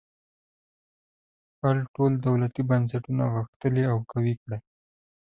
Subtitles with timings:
[1.53, 4.59] خپل ټول دولتي بنسټونه غښتلي او قوي کړي.